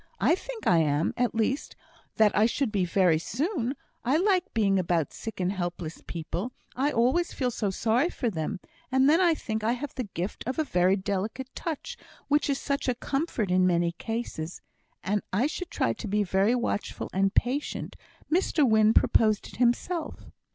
[0.19, 1.75] "I think I am; at least,
[2.15, 3.75] that I should be very soon.
[4.03, 8.59] I like being about sick and helpless people; I always feel so sorry for them;
[8.91, 11.97] and then I think I have the gift of a very delicate touch,
[12.29, 14.59] which is such a comfort in many cases.
[15.03, 17.95] And I should try to be very watchful and patient.
[18.33, 20.31] Mr Wynne proposed it himself."